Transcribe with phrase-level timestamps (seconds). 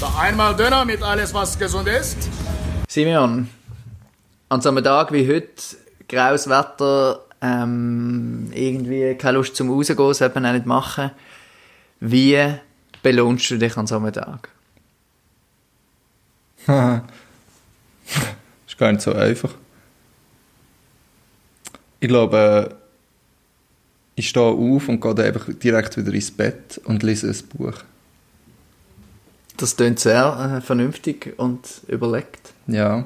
[0.00, 2.16] Da einmal Döner mit alles, was gesund ist.
[2.88, 3.46] Simeon,
[4.48, 5.76] an so einem Tag wie heute,
[6.08, 11.10] graues Wetter, ähm, irgendwie keine Lust zum Rausgehen, sollte man auch nicht machen.
[12.00, 12.38] Wie
[13.02, 14.48] belohnst du dich an so einem Tag?
[18.66, 19.52] ist gar nicht so einfach.
[22.00, 22.74] Ich glaube,
[24.14, 27.74] ich stehe auf und gehe dann einfach direkt wieder ins Bett und lese ein Buch.
[29.60, 32.54] Das klingt sehr äh, vernünftig und überlegt.
[32.66, 33.04] Ja.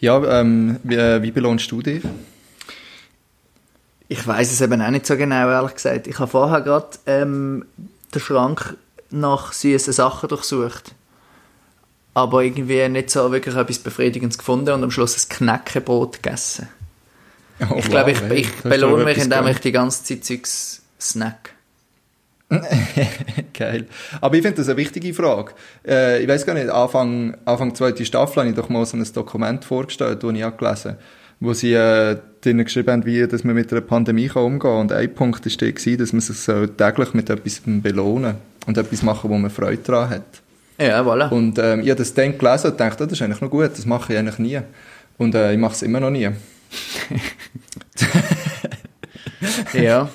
[0.00, 2.02] Ja, ähm, wie, äh, wie belohnst du dich?
[4.08, 6.08] Ich weiß es eben auch nicht so genau, ehrlich gesagt.
[6.08, 7.64] Ich habe vorher gerade ähm,
[8.12, 8.76] den Schrank
[9.10, 10.96] nach süßen Sachen durchsucht.
[12.14, 16.68] Aber irgendwie nicht so wirklich etwas Befriedigendes gefunden und am Schluss ein Knäckebrot gegessen.
[17.70, 21.53] Oh, ich glaube, ich, wow, ich belohne mich, indem ich die ganze Zeit Zeugs snack.
[23.52, 23.86] Geil.
[24.20, 25.52] Aber ich finde das eine wichtige Frage.
[25.86, 29.06] Äh, ich weiß gar nicht, Anfang, Anfang zweite Staffel habe ich doch mal so ein
[29.12, 30.98] Dokument vorgestellt, das ich gelesen habe,
[31.40, 34.80] wo sie äh, drinnen geschrieben haben, wie dass man mit einer Pandemie kann umgehen kann.
[34.80, 39.02] Und ein Punkt war der, dass man sich so täglich mit etwas belohnen und etwas
[39.02, 40.42] machen, wo man Freude daran hat.
[40.78, 41.30] Ja, voilà.
[41.30, 43.70] Und ähm, ich habe das dann gelesen und dachte, oh, das ist eigentlich noch gut,
[43.72, 44.60] das mache ich eigentlich nie.
[45.18, 46.30] Und äh, ich mache es immer noch nie.
[49.72, 50.08] ja.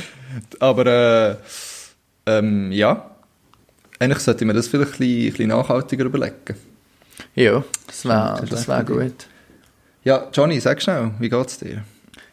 [0.60, 1.36] Aber äh,
[2.26, 3.10] ähm, ja,
[3.98, 6.56] eigentlich sollte mir das vielleicht ein bisschen, ein bisschen nachhaltiger überlegen.
[7.34, 9.26] ja, das wäre Das wär gut.
[10.04, 11.82] Ja, Johnny, sag schnell, wie geht's dir?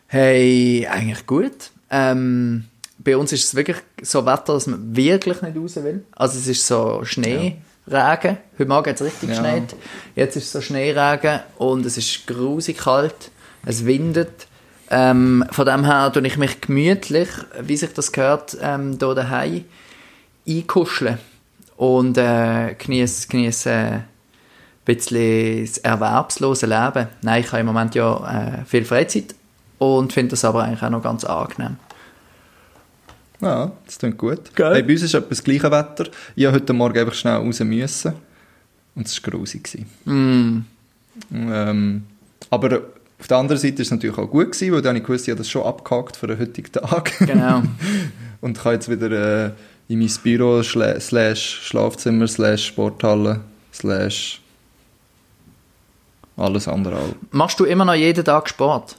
[0.07, 1.71] Hey, eigentlich gut.
[1.89, 2.65] Ähm,
[2.99, 6.03] bei uns ist es wirklich so Wetter, dass man wirklich nicht raus will.
[6.11, 7.57] Also es ist so Schneeregen.
[7.87, 9.35] Heute Morgen hat es richtig Ja.
[9.35, 9.75] geschneit.
[10.15, 13.31] Jetzt ist es so Schneeregen und es ist grusig kalt.
[13.65, 14.47] Es windet.
[14.89, 17.29] Ähm, von dem her tue ich mich gemütlich,
[17.61, 19.65] wie sich das gehört, ähm, hier daheim
[20.47, 21.17] einkuscheln
[21.77, 24.05] und äh, genieße genieß, äh, ein
[24.85, 27.07] bisschen das erwerbslose Leben.
[27.21, 29.35] Nein, ich habe im Moment ja äh, viel Freizeit
[29.77, 31.77] und finde das aber eigentlich auch noch ganz angenehm.
[33.41, 34.55] Ja, das klingt gut.
[34.55, 34.75] Geil.
[34.75, 36.05] Hey, bei uns ist etwa das gleiche Wetter.
[36.35, 38.13] Ich habe heute Morgen einfach schnell raus müssen.
[38.95, 39.85] Und es war grusig.
[40.05, 40.59] Mm,
[41.33, 42.03] Ähm,
[42.49, 42.81] aber
[43.19, 45.27] auf der anderen Seite war es natürlich auch gut, gewesen, weil dann habe ich gewusst,
[45.27, 47.17] ich habe das schon abgehakt für den heutigen Tag.
[47.19, 47.63] genau.
[48.41, 49.51] Und kann jetzt wieder äh,
[49.87, 53.41] in mein Büro slash Schlafzimmer slash Sporthalle
[53.73, 54.41] slash
[56.35, 57.15] alles andere auch.
[57.31, 58.97] Machst du immer noch jeden Tag Sport?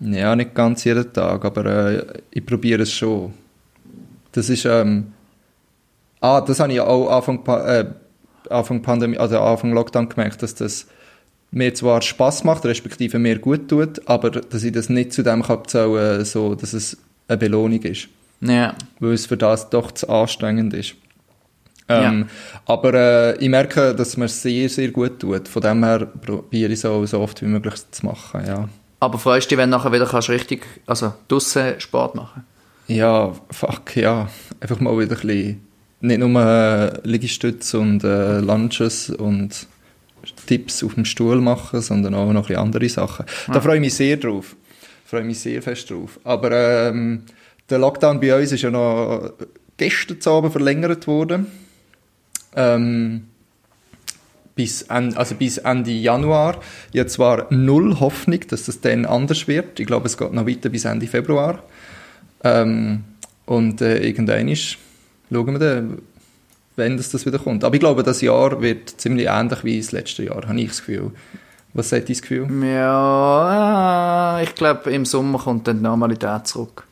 [0.00, 3.32] Ja, nicht ganz jeden Tag, aber äh, ich probiere es schon.
[4.32, 5.12] Das ist, ähm,
[6.20, 7.86] ah, das habe ich auch Anfang, äh,
[8.50, 10.86] Anfang Pandemie, also Anfang Lockdown gemerkt, dass das
[11.50, 15.42] mir zwar Spaß macht, respektive mir gut tut, aber dass ich das nicht zu dem
[15.42, 16.98] kann zählen, so, dass es
[17.28, 18.08] eine Belohnung ist.
[18.40, 18.74] Ja.
[19.00, 20.94] Weil es für das doch zu anstrengend ist.
[21.88, 22.28] Ähm,
[22.64, 25.46] Aber äh, ich merke, dass es mir sehr, sehr gut tut.
[25.48, 28.68] Von dem her probiere ich so, so oft wie möglich zu machen, ja.
[28.98, 32.44] Aber freust du dich, wenn du nachher wieder kannst richtig, also draussen Sport machen?
[32.88, 34.28] Ja, fuck, ja.
[34.60, 35.66] Einfach mal wieder ein bisschen,
[36.00, 39.66] nicht nur äh, Liegestütze und äh, Lunges und
[40.46, 43.26] Tipps auf dem Stuhl machen, sondern auch noch ein bisschen andere Sachen.
[43.46, 44.56] Da freue ich mich sehr drauf.
[45.04, 46.18] Freue mich sehr fest drauf.
[46.24, 47.22] Aber ähm,
[47.70, 49.32] der Lockdown bei uns ist ja noch
[49.76, 51.46] gestern Abend verlängert worden.
[52.54, 53.28] Ähm,
[54.54, 56.60] bis, en, also bis Ende Januar.
[56.92, 59.78] Ich habe zwar null Hoffnung, dass das dann anders wird.
[59.78, 61.62] Ich glaube, es geht noch weiter bis Ende Februar.
[62.42, 63.04] Ähm,
[63.44, 64.78] und äh, irgendwann ist,
[65.30, 65.98] schauen wir dann,
[66.76, 67.64] wenn das, das wieder kommt.
[67.64, 70.78] Aber ich glaube, das Jahr wird ziemlich ähnlich wie das letzte Jahr, habe ich das
[70.78, 71.12] Gefühl.
[71.74, 72.48] Was sagt dein Gefühl?
[72.64, 76.85] Ja, äh, ich glaube, im Sommer kommt dann die Normalität zurück.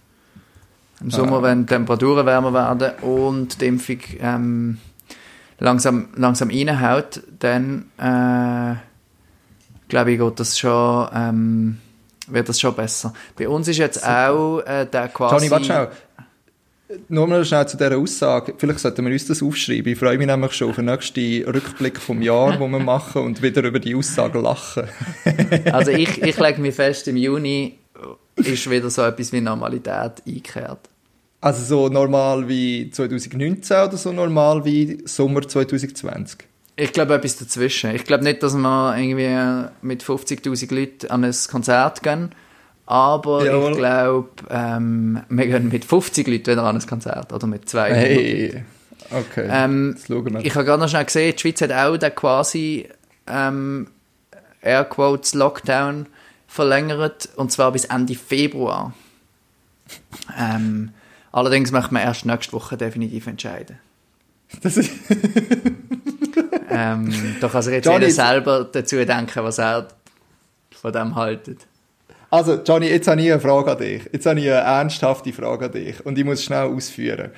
[1.04, 4.78] Im Sommer, wenn die Temperaturen wärmer werden und die Impfung ähm,
[5.58, 8.76] langsam, langsam reinhaut, dann äh,
[9.88, 11.78] glaube ich, geht das schon, ähm,
[12.28, 13.12] wird das schon besser.
[13.36, 15.34] Bei uns ist jetzt auch äh, der quasi...
[15.34, 15.88] Johnny, warte schnell.
[17.08, 18.54] Nur mal schnell zu dieser Aussage.
[18.56, 19.92] Vielleicht sollten wir uns das aufschreiben.
[19.92, 23.42] Ich freue mich nämlich schon auf den nächsten Rückblick vom Jahr, den wir machen und
[23.42, 24.84] wieder über die Aussage lachen.
[25.72, 27.78] Also ich, ich lege mir fest, im Juni
[28.36, 30.88] ist wieder so etwas wie Normalität eingekehrt.
[31.44, 36.38] Also so normal wie 2019 oder so normal wie Sommer 2020?
[36.74, 37.94] Ich glaube etwas dazwischen.
[37.94, 42.30] Ich glaube nicht, dass wir irgendwie mit 50'000 Leuten an ein Konzert gehen,
[42.86, 43.72] aber Jawohl.
[43.72, 47.92] ich glaube, ähm, wir gehen mit 50 Leuten wieder an ein Konzert oder mit 200
[47.92, 48.08] Leuten.
[48.08, 48.64] Hey,
[49.10, 49.46] okay.
[49.50, 49.96] Ähm.
[50.42, 52.88] Ich habe gerade noch schnell gesehen, die Schweiz hat auch den quasi
[53.26, 53.88] ähm,
[54.62, 56.06] Airquotes Lockdown
[56.48, 58.94] verlängert und zwar bis Ende Februar.
[60.40, 60.94] Ähm,
[61.34, 63.78] allerdings möchte man erst nächste Woche definitiv entscheiden.
[64.62, 64.90] Das ist
[66.70, 69.88] ähm, da kann sich jetzt Johnny, jeder selber dazu denken, was er
[70.70, 71.66] von dem haltet.
[72.30, 74.02] Also, Johnny, jetzt habe ich eine Frage an dich.
[74.12, 76.04] Jetzt habe ich eine ernsthafte Frage an dich.
[76.04, 77.30] Und ich muss schnell ausführen.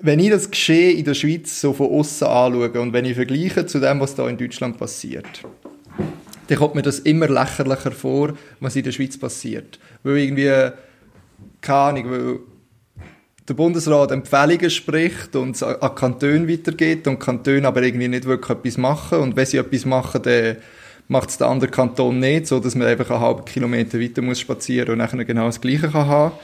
[0.00, 3.66] Wenn ich das Geschehen in der Schweiz so von außen anschaue und wenn ich vergleiche
[3.66, 5.26] zu dem, was da in Deutschland passiert,
[6.48, 9.78] dann kommt mir das immer lächerlicher vor, was in der Schweiz passiert.
[10.02, 10.70] Weil irgendwie,
[11.60, 12.38] keine Ahnung, weil
[13.48, 18.58] der Bundesrat Empfehlungen spricht und es an Kantone weitergeht und Kantone aber irgendwie nicht wirklich
[18.58, 20.56] etwas machen und wenn sie etwas machen, dann
[21.08, 24.40] macht es der andere Kanton nicht, so dass man einfach einen halben Kilometer weiter muss
[24.40, 26.34] spazieren und dann genau das Gleiche kann haben.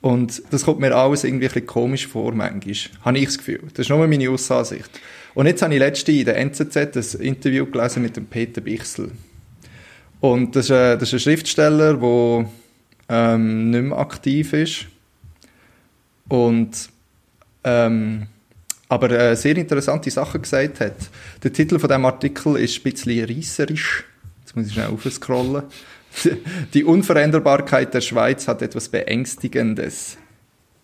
[0.00, 2.74] Und das kommt mir alles irgendwie ein bisschen komisch vor, manchmal.
[3.04, 3.62] Habe ich das Gefühl.
[3.74, 4.90] Das ist nur meine Aussicht.
[5.34, 9.10] Und jetzt habe ich letzte in der NZZ ein Interview gelesen mit dem Peter Bichsel.
[10.20, 12.48] Und das ist ein, das ist ein Schriftsteller, der
[13.08, 14.86] ähm, nicht mehr aktiv ist.
[16.28, 16.90] Und
[17.64, 18.26] ähm,
[18.88, 20.96] aber äh, sehr interessante Sachen gesagt hat.
[21.42, 24.04] Der Titel von dem Artikel ist ein bisschen reisserisch.
[24.40, 25.64] Jetzt muss ich schnell aufscrollen.
[26.74, 30.16] Die Unveränderbarkeit der Schweiz hat etwas Beängstigendes.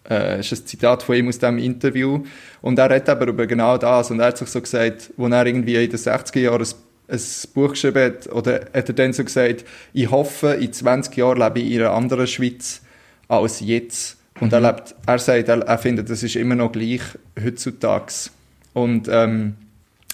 [0.09, 2.25] Äh, ist ein Zitat von ihm aus diesem Interview.
[2.61, 4.11] Und er redet aber über genau das.
[4.11, 6.67] Und er hat sich so gesagt, wo er irgendwie in den 60er Jahren
[7.09, 7.21] ein
[7.55, 9.65] Buch geschrieben hat, oder hat er dann so gesagt,
[9.95, 12.83] ich hoffe, in 20 Jahren lebe ich in einer anderen Schweiz
[13.29, 14.19] als jetzt.
[14.41, 17.03] Und er, lebt, er sagt, er, er findet, das ist immer noch gleich
[17.43, 18.31] heutzutage.
[18.73, 19.55] Und ähm,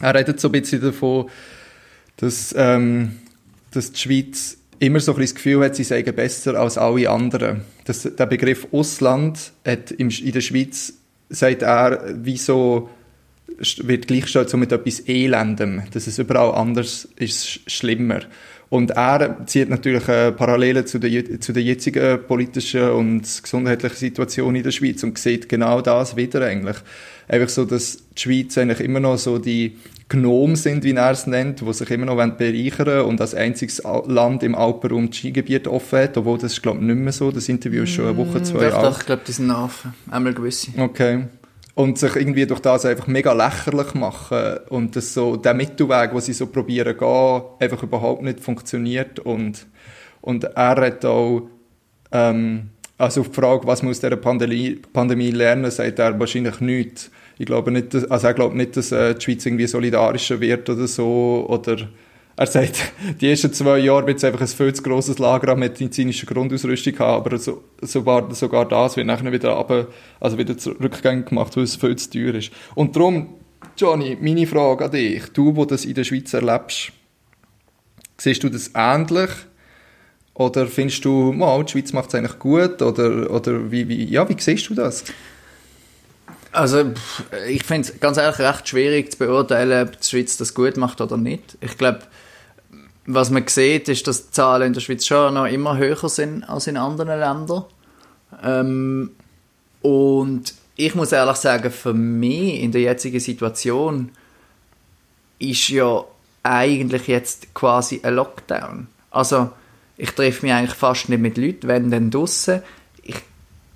[0.00, 1.30] er redet so ein bisschen davon,
[2.16, 3.16] dass, ähm,
[3.70, 7.08] dass die Schweiz immer so ein bisschen das Gefühl hat, sie seien besser als alle
[7.08, 7.62] anderen.
[7.84, 10.94] Das, der Begriff Ausland hat im, in der Schweiz,
[11.28, 12.88] sagt er, wieso
[13.78, 18.20] wird gleichgestellt so mit etwas Elendem, dass es überall anders ist, schlimmer.
[18.70, 24.54] Und er zieht natürlich äh, Parallelen zu der, zu der jetzigen politischen und gesundheitlichen Situation
[24.54, 26.76] in der Schweiz und sieht genau das wieder eigentlich.
[27.26, 29.76] Einfach so, dass die Schweiz eigentlich immer noch so die
[30.08, 33.82] Gnomen sind, wie er es nennt, die sich immer noch bereichern wollen und als einziges
[34.06, 37.32] Land im Alpenraum das Skigebiet offen hat, obwohl das ist, glaube ich, nicht mehr so.
[37.32, 38.96] Das Interview ist schon eine Woche, zwei Jahre alt.
[39.00, 39.94] Ich glaube, die sind offen.
[40.08, 40.70] Einmal gewisse.
[40.76, 41.24] Okay
[41.80, 46.20] und sich irgendwie durch das einfach mega lächerlich machen und das so der Mittelweg, wo
[46.20, 49.66] sie so probieren gehen, einfach überhaupt nicht funktioniert und
[50.20, 51.48] und er hat auch
[52.12, 52.68] ähm,
[52.98, 57.10] also auf die Frage, was muss der Pandemie, Pandemie lernen, sagt er wahrscheinlich nichts.
[57.38, 60.68] Ich glaube nicht, dass, also er glaubt nicht, dass äh, die Schweiz irgendwie solidarischer wird
[60.68, 61.78] oder so oder
[62.40, 65.58] er sagt, die ersten zwei Jahre wird es einfach ein viel zu grosses Lager an
[65.58, 69.88] medizinischer Grundausrüstung haben, aber so, sogar, sogar das wird nachher wieder, runter,
[70.20, 72.50] also wieder rückgängig gemacht, weil es viel zu teuer ist.
[72.74, 73.34] Und darum,
[73.76, 76.92] Johnny, meine Frage an dich, du, wo das in der Schweiz erlebst,
[78.16, 79.28] siehst du das ähnlich?
[80.32, 82.80] Oder findest du, mal, die Schweiz macht es eigentlich gut?
[82.80, 85.04] Oder, oder wie, wie, ja, wie siehst du das?
[86.52, 86.94] Also,
[87.48, 91.02] ich finde es ganz ehrlich recht schwierig zu beurteilen, ob die Schweiz das gut macht
[91.02, 91.58] oder nicht.
[91.60, 92.00] Ich glaube,
[93.14, 96.44] was man sieht, ist, dass die Zahlen in der Schweiz schon noch immer höher sind
[96.44, 97.64] als in anderen Ländern.
[98.42, 99.10] Ähm,
[99.82, 104.10] und ich muss ehrlich sagen, für mich in der jetzigen Situation
[105.38, 106.04] ist ja
[106.42, 108.86] eigentlich jetzt quasi ein Lockdown.
[109.10, 109.50] Also
[109.96, 112.62] ich treffe mich eigentlich fast nicht mit Leuten, wenn dann draussen.
[113.02, 113.16] Ich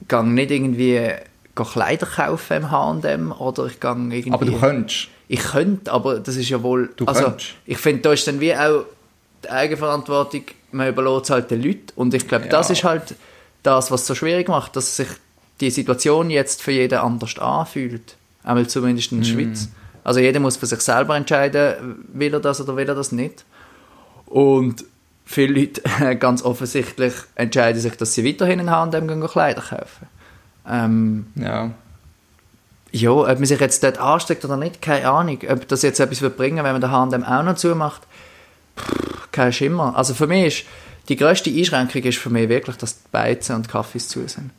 [0.09, 1.11] gehe nicht irgendwie
[1.55, 4.33] gehe Kleider kaufen im H&M oder ich gehe irgendwie...
[4.33, 5.09] Aber du könntest.
[5.29, 6.91] Ich könnte, aber das ist ja wohl...
[6.97, 7.55] Du also, könntest.
[7.67, 8.85] Ich finde, da ist dann wie auch
[9.45, 11.87] die Eigenverantwortung, man überlässt es halt den Leuten.
[11.97, 12.51] Und ich glaube, ja.
[12.51, 13.15] das ist halt
[13.63, 15.09] das, was es so schwierig macht, dass sich
[15.61, 18.17] die Situation jetzt für jeden anders anfühlt.
[18.43, 19.33] Einmal zumindest in der mm.
[19.33, 19.69] Schweiz.
[20.03, 23.45] Also jeder muss für sich selber entscheiden, will er das oder will er das nicht.
[24.27, 24.85] Und
[25.25, 25.83] viele Leute
[26.19, 30.07] ganz offensichtlich entscheiden sich, dass sie weiterhin in H&M Kleider kaufen.
[30.69, 31.71] Ähm, ja.
[32.93, 35.39] Ja, ob man sich jetzt dort ansteckt oder nicht, keine Ahnung.
[35.49, 38.03] Ob das jetzt etwas wird bringen, wenn man den H&M auch noch zumacht,
[39.33, 39.97] kein Schimmer.
[39.97, 40.67] Also für mich ist,
[41.09, 44.51] die grösste Einschränkung ist für mich wirklich, dass die Beizen und Kaffees zu sind.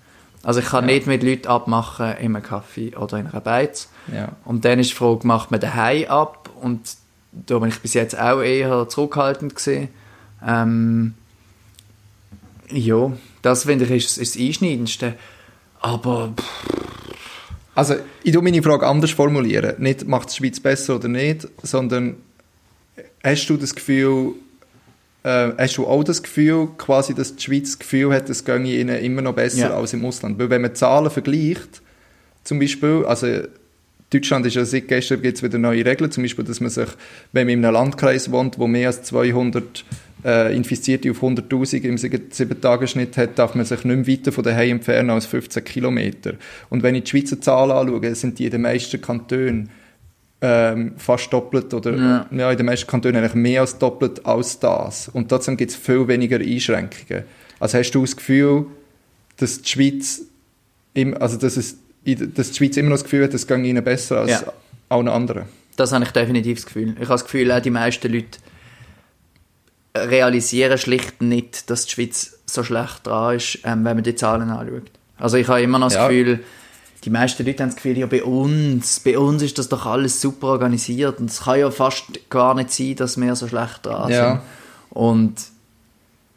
[0.43, 0.93] Also ich kann ja.
[0.93, 3.89] nicht mit Leuten abmachen in einem Kaffee oder in einer Beiz.
[4.13, 4.33] Ja.
[4.45, 6.49] Und dann ist die Frage, macht man daheim ab?
[6.61, 6.81] Und
[7.31, 9.89] da bin ich bis jetzt auch eher zurückhaltend gesehen.
[10.45, 11.15] Ähm,
[12.69, 15.15] ja, das finde ich ist, ist das Einschneidendste.
[15.81, 16.33] Aber...
[17.73, 19.75] Also ich tue meine Frage anders formulieren.
[19.79, 22.17] Nicht, macht die Schweiz besser oder nicht, sondern
[23.25, 24.33] Hast du das Gefühl,
[25.23, 28.71] äh, hast du auch das Gefühl, quasi, dass die Schweiz das Gefühl hat, es ginge
[28.71, 29.75] ihnen immer noch besser ja.
[29.75, 30.37] als im Ausland?
[30.37, 31.81] Weil wenn man Zahlen vergleicht,
[32.43, 33.27] zum Beispiel, also
[34.11, 36.87] Deutschland ist ja seit gestern gibt es wieder neue Regeln, zum Beispiel, dass man sich,
[37.31, 39.83] wenn man in einem Landkreis wohnt, wo mehr als 200
[40.23, 44.77] äh, Infizierte auf 100'000 im 7-Tage-Schnitt hat, darf man sich nicht mehr weiter von daheim
[44.77, 46.33] entfernen als 15 Kilometer.
[46.69, 49.71] Und wenn ich die Schweizer Zahlen anschaue, sind die in den meisten Kantonen
[50.41, 52.25] ähm, fast doppelt oder Ja.
[52.31, 52.51] ja.
[52.51, 55.07] in den meisten Kantonen eigentlich mehr als doppelt als das.
[55.09, 57.23] Und trotzdem gibt es viel weniger Einschränkungen.
[57.59, 58.65] Also hast du das Gefühl,
[59.37, 60.21] dass die Schweiz,
[60.93, 63.83] im, also dass, es, dass die Schweiz immer noch das Gefühl hat, es geht ihnen
[63.83, 64.53] besser als Ja.
[64.89, 65.43] allen anderen?
[65.77, 66.89] Das habe ich definitiv das Gefühl.
[66.93, 68.37] Ich habe das Gefühl, auch die meisten Leute
[69.95, 74.49] realisieren schlicht nicht, dass die Schweiz so schlecht dran ist, ähm, wenn man die Zahlen
[74.49, 74.91] anschaut.
[75.17, 76.07] Also ich habe immer noch das Ja.
[76.07, 76.39] Gefühl,
[77.05, 80.19] die meisten Leute haben das Gefühl, ja bei uns, bei uns ist das doch alles
[80.19, 84.11] super organisiert und es kann ja fast gar nicht sein, dass wir so schlecht dran
[84.11, 84.31] Ja.
[84.31, 84.41] sind.
[84.89, 85.35] Und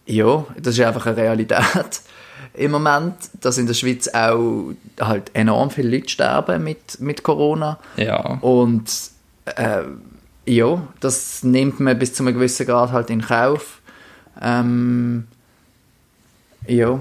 [0.07, 2.01] ja, das ist einfach eine Realität
[2.55, 7.79] im Moment, dass in der Schweiz auch halt enorm viele Leute sterben mit, mit Corona.
[7.97, 8.39] Ja.
[8.41, 8.91] Und
[9.47, 9.83] äh,
[10.47, 13.81] ja, das nimmt man bis zu einem gewissen Grad halt in Kauf.
[14.41, 15.27] Ähm,
[16.67, 17.01] ja,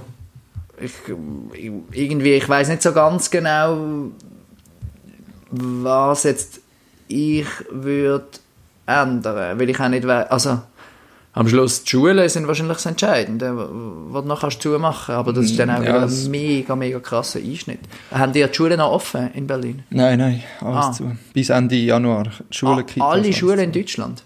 [0.80, 0.92] ich,
[1.94, 4.10] irgendwie, ich weiß nicht so ganz genau,
[5.52, 6.62] was jetzt
[7.08, 8.28] ich würde
[8.86, 10.62] ändern, weil ich auch nicht weiß, also
[11.34, 15.46] am Schluss die Schulen sind wahrscheinlich das Entscheidende, was du noch kannst zumachen, aber das
[15.46, 17.80] ist dann auch Ja, ein mega, mega krasser Einschnitt.
[18.12, 19.84] Haben die die Schulen noch offen in Berlin?
[19.92, 20.92] Nein, nein, alles Ah.
[20.92, 21.12] zu.
[21.34, 22.26] Bis Ende Januar.
[22.50, 23.64] Schulen, Ah, Kitas, alle Schulen zu.
[23.66, 24.24] in Deutschland?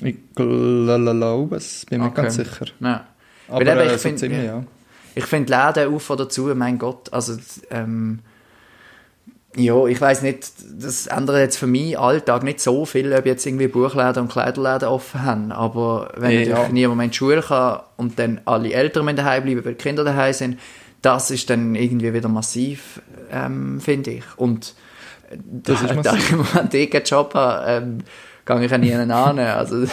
[0.00, 2.22] Ich glaube es, bin mir Okay.
[2.22, 2.66] ganz sicher.
[2.80, 3.04] Ja.
[3.48, 4.62] Aber Weil äh, ich so find- ziemlich, ja.
[5.14, 5.22] Ja.
[5.22, 7.36] Ich finde Läden auf oder zu, mein Gott, also
[7.70, 8.20] ähm,
[9.56, 13.46] ja, ich weiß nicht, das ändert jetzt für meinen Alltag nicht so viel, ob jetzt
[13.46, 16.48] irgendwie Buchläden und Kleiderläden offen haben, aber wenn Ja.
[16.48, 19.74] natürlich niemand mehr in die Schule kann und dann alle Eltern müssen daheim bleiben, weil
[19.74, 20.58] die Kinder daheim sind,
[21.02, 24.24] das ist dann irgendwie wieder massiv, ähm, finde ich.
[24.36, 24.74] Und
[25.62, 26.24] Das da, ist da massiv.
[26.24, 27.98] ich im Moment eh keinen Job habe, ähm,
[28.46, 29.38] gehe ich auch nie an.
[29.38, 29.84] Also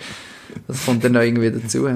[0.66, 1.88] das kommt dann noch irgendwie dazu.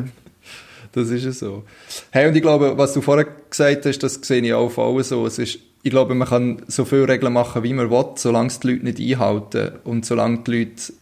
[0.92, 1.64] Das ist ja so.
[2.10, 5.26] Hey, und ich glaube, was du vorher gesagt hast, das sehe ich auch allen so.
[5.26, 8.60] Es ist, ich glaube, man kann so viele Regeln machen, wie man will, solange es
[8.60, 10.92] die Leute nicht einhalten und solange die Leute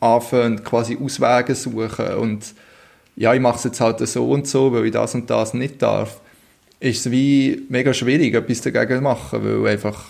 [0.00, 2.54] anfangen, quasi Auswege suchen und
[3.14, 5.80] ja, ich mache es jetzt halt so und so, weil ich das und das nicht
[5.80, 6.20] darf,
[6.80, 10.06] ist es wie mega schwierig, etwas dagegen zu machen, weil einfach,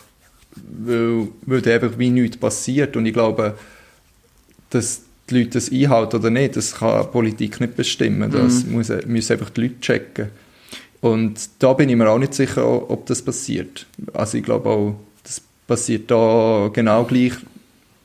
[0.57, 3.59] weil, weil einfach wie nichts passiert und ich glaube,
[4.71, 5.03] dass
[5.33, 8.31] die Leute das einhalten oder nicht, das kann die Politik nicht bestimmen.
[8.31, 10.29] Das muss, müssen einfach die Leute checken.
[11.01, 13.87] Und da bin ich mir auch nicht sicher, ob das passiert.
[14.13, 17.33] Also ich glaube auch, das passiert da genau gleich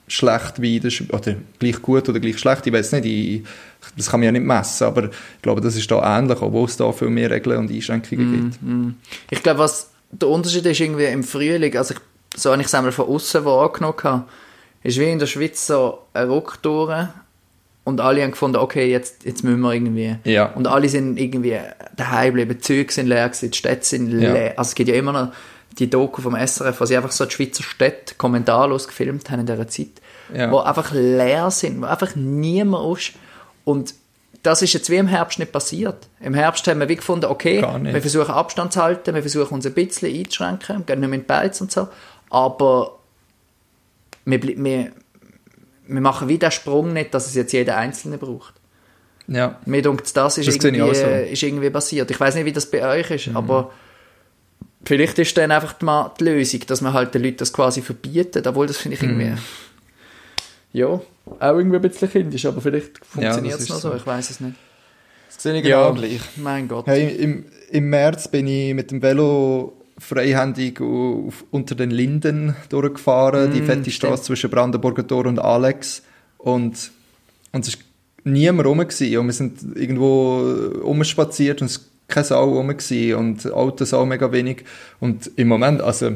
[0.07, 3.43] schlecht wie in der Schweiz, oder gleich gut oder gleich schlecht, ich weiß nicht, ich,
[3.97, 6.77] das kann man ja nicht messen, aber ich glaube, das ist da ähnlich, obwohl es
[6.77, 8.97] da viel mehr Regeln und Einschränkungen gibt.
[9.29, 11.99] Ich glaube, was der Unterschied ist irgendwie im Frühling, also ich,
[12.39, 14.23] so habe ich es einmal von außen wahrgenommen, habe,
[14.83, 17.07] ist wie in der Schweiz so ein Ruck durch
[17.83, 20.17] und alle haben gefunden, okay, jetzt, jetzt müssen wir irgendwie.
[20.25, 20.47] Ja.
[20.53, 21.57] Und alle sind irgendwie
[21.95, 24.33] daheim geblieben, die Züge sind leer gewesen, die Städte sind Ja.
[24.33, 24.53] leer.
[24.57, 25.31] Also es gibt ja immer noch
[25.79, 29.45] die Doku vom SRF, wo sie einfach so die Schweizer Städte kommentarlos gefilmt haben in
[29.45, 29.87] dieser Zeit,
[30.33, 30.51] Ja.
[30.51, 33.13] wo einfach leer sind, wo einfach niemand ist.
[33.63, 33.93] Und
[34.43, 36.07] das ist jetzt wie im Herbst nicht passiert.
[36.19, 39.65] Im Herbst haben wir wie gefunden, okay, wir versuchen Abstand zu halten, wir versuchen uns
[39.65, 41.87] ein bisschen einzuschränken, gehen nicht mehr in die Beiz und so,
[42.29, 42.96] aber
[44.29, 44.91] wir, wir,
[45.87, 48.53] wir machen wie den Sprung nicht, dass es jetzt jeder Einzelne braucht.
[49.27, 49.59] Ja.
[49.65, 51.05] Mir denkt, das ist, Das irgendwie, so.
[51.07, 52.09] ist irgendwie passiert.
[52.11, 53.71] Ich weiß nicht, wie das bei euch ist, aber
[54.85, 58.47] vielleicht ist dann einfach mal die Lösung, dass man halt den Leuten das quasi verbietet,
[58.47, 59.37] obwohl das finde ich irgendwie, Mhm.
[60.73, 61.01] ja, auch
[61.41, 63.89] irgendwie ein bisschen kindisch, aber vielleicht funktioniert es noch so.
[63.89, 63.95] so.
[63.95, 64.55] ich weiß es nicht.
[65.27, 65.89] Das sehe ich Ja.
[65.89, 66.21] genau gleich.
[66.37, 66.87] Mein Gott.
[66.87, 73.51] Hey, im, Im März bin ich mit dem Velo freihändig auf, unter den Linden durchgefahren,
[73.53, 76.03] die fette Straße zwischen Brandenburger Tor und Alex.
[76.37, 76.91] Und,
[77.51, 77.83] und es war
[78.23, 78.77] niemand rum.
[78.79, 79.17] Gewesen.
[79.17, 80.39] Und wir sind irgendwo
[80.83, 82.67] rumspaziert und es war keine Sau rum.
[82.67, 83.15] Gewesen.
[83.15, 84.63] Und Autos auch mega wenig.
[84.99, 86.11] Und im Moment, also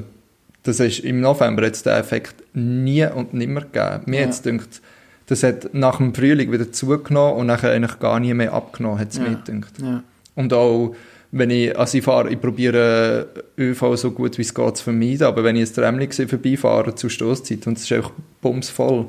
[0.63, 4.03] das ist im November jetzt der Effekt nie und nimmer gegeben.
[4.05, 4.25] Mir Ja.
[4.27, 4.81] jetzt gedacht,
[5.25, 9.09] das hat nach dem Frühling wieder zugenommen und nachher eigentlich gar nie mehr abgenommen, hat
[9.09, 9.23] es Ja.
[9.23, 9.73] mir gedacht.
[9.81, 10.03] Ja.
[10.35, 10.95] Und auch,
[11.33, 15.23] wenn ich, also ich fahre, ich probiere ÖV so gut wie es geht zu vermeiden,
[15.27, 18.11] aber wenn ich ein Tramli vorbeifahre zu Stoßzeit und es ist einfach
[18.41, 19.05] bumsvoll.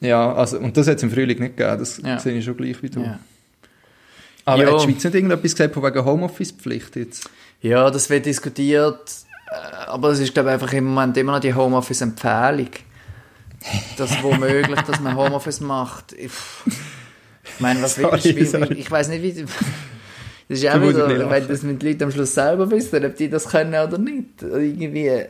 [0.00, 2.18] Ja, also, und das hat es im Frühling nicht gegeben, das Ja.
[2.18, 3.00] sehe ich schon gleich wie du.
[3.00, 3.18] Ja.
[4.44, 4.72] Aber Ja.
[4.72, 7.30] hat die Schweiz nicht irgendetwas gesagt von wegen Homeoffice-Pflicht jetzt?
[7.60, 8.98] Ja, das wird diskutiert,
[9.48, 9.54] äh,
[9.86, 12.68] aber es ist, glaube ich, einfach im Moment immer noch die Homeoffice-Empfehlung.
[13.96, 16.12] Das womöglich, dass man Homeoffice macht.
[16.14, 16.32] Ich,
[17.44, 18.50] ich meine, was will Sorry, ich?
[18.50, 18.70] Sorry.
[18.70, 19.44] wie, ich weiß nicht, wie.
[20.48, 21.30] Das ist auch Du wieder, lachen.
[21.30, 24.42] wenn das mit den Leuten am Schluss selber wissen, ob die das können oder nicht.
[24.42, 25.22] Irgendwie.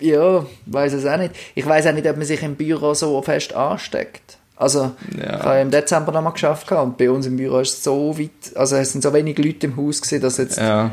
[0.00, 1.34] Ja, weiß es auch nicht.
[1.54, 4.36] Ich weiß auch nicht, ob man sich im Büro so fest ansteckt.
[4.56, 5.36] Also, Ja.
[5.38, 8.18] ich habe im Dezember noch mal geschafft und bei uns im Büro ist es so
[8.18, 10.92] weit, also es sind so wenig Leute im Haus gewesen, dass jetzt Ja.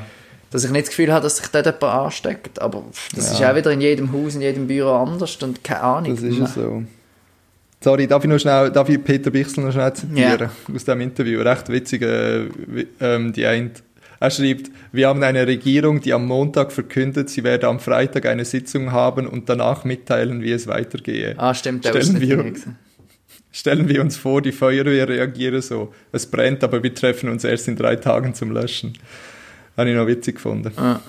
[0.52, 2.62] dass ich nicht das Gefühl habe, dass sich dort jemand ansteckt.
[2.62, 2.84] Aber
[3.16, 3.34] das Ja.
[3.48, 6.16] ist auch wieder in jedem Haus, in jedem Büro anders und keine Ahnung.
[6.16, 6.84] Das ist ja so.
[7.84, 10.50] Sorry, darf ich noch schnell, darf ich Peter Bichsel noch schnell zitieren?
[10.74, 11.42] Aus dem Interview.
[11.42, 12.46] Recht witzig, äh,
[13.02, 13.72] ähm, die ein,
[14.22, 18.46] er schreibt, wir haben eine Regierung, die am Montag verkündet, sie werde am Freitag eine
[18.46, 21.36] Sitzung haben und danach mitteilen, wie es weitergehe.
[21.38, 22.54] Ah, stimmt, der Stellen wir-.
[23.52, 25.94] Stellen wir uns vor, die Feuerwehr reagiere so.
[26.13, 28.94] Es brennt, aber wir treffen uns erst in drei Tagen zum Löschen.
[29.75, 30.72] Habe ich noch witzig gefunden.
[30.78, 31.02] Ah.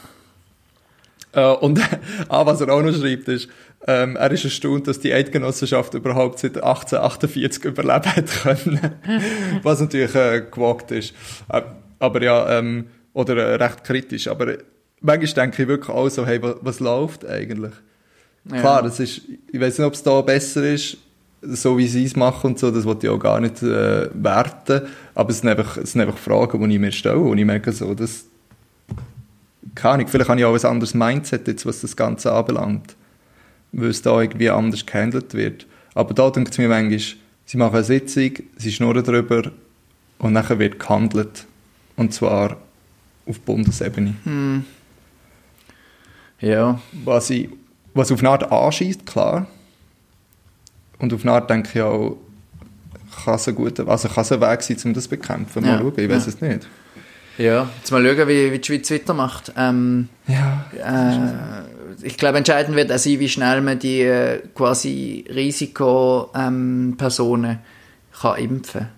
[1.35, 1.81] Äh, und
[2.29, 3.49] ah, was er auch noch schreibt, ist,
[3.87, 8.81] ähm, er ist erstaunt, dass die Eidgenossenschaft überhaupt seit 1848 überleben hat können.
[9.63, 11.13] was natürlich äh, gewagt ist.
[11.51, 11.63] Äh,
[11.99, 14.29] aber ja, ähm, oder äh, recht kritisch.
[14.29, 14.55] Aber
[15.01, 17.73] manchmal denke ich wirklich auch so, hey, was, was läuft eigentlich?
[18.51, 18.61] Ja.
[18.61, 19.23] Klar, das ist,
[19.53, 20.97] ich weiß nicht, ob es da besser ist,
[21.43, 24.83] so wie sie es machen und so, das wollte ich auch gar nicht äh, werten,
[25.15, 27.73] aber es sind, einfach, es sind einfach Fragen, die ich mir stelle und ich merke
[27.73, 28.25] so, das
[29.75, 32.95] keine Ahnung, vielleicht habe ich auch ein anderes Mindset jetzt, was das Ganze anbelangt,
[33.73, 35.67] weil es da irgendwie anders gehandelt wird.
[35.95, 36.99] Aber da denkt es mir manchmal,
[37.45, 39.51] sie machen eine Sitzung, sie schnurren darüber
[40.19, 41.47] und nachher wird gehandelt
[41.97, 42.57] und zwar
[43.27, 44.15] auf Bundesebene.
[46.41, 47.49] Ja, was, ich,
[47.95, 49.47] was auf eine Art anschießt, klar.
[50.99, 52.17] Und auf eine Art denke ich auch,
[53.25, 55.63] kann es ein, guter, also kann es ein Weg sein, um das zu bekämpfen.
[55.63, 55.79] Mal Ja.
[55.79, 56.33] schauen, ich weiß Ja.
[56.33, 56.69] es nicht.
[57.39, 57.69] Ja.
[57.79, 59.53] Jetzt mal schauen, wie, wie die Schweiz weitermacht.
[59.57, 60.67] Ähm, Ja.
[60.77, 67.59] äh, ich glaube, entscheidend wird auch sein, wie schnell man die äh, quasi Risikopersonen ähm,
[68.21, 68.89] kann impfen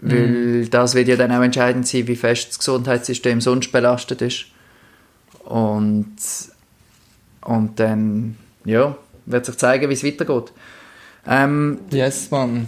[0.00, 4.46] Weil das wird ja dann auch entscheidend sein, wie fest das Gesundheitssystem sonst belastet ist.
[5.44, 6.16] Und,
[7.42, 10.52] und dann, ja, wird sich zeigen, wie es weitergeht.
[11.26, 12.66] Ähm, Yes, Mann.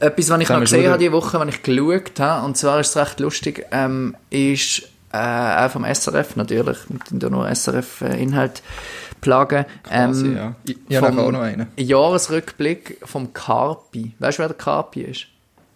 [0.00, 2.90] Etwas, was ich noch gesehen habe, die Woche, wenn ich geschaut habe, und zwar ist
[2.90, 8.62] es recht lustig, ähm, ist äh, auch vom SRF natürlich, mit den nur SRF-Inhalt
[9.20, 9.64] plagen.
[9.82, 10.54] Quasi, ähm, ja.
[10.64, 11.68] Ich, ich habe auch noch einen.
[11.76, 14.14] Jahresrückblick vom Carpi.
[14.18, 15.26] Weißt du, wer der Carpi ist?